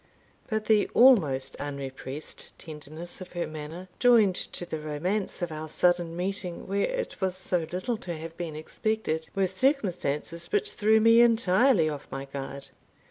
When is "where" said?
6.65-6.87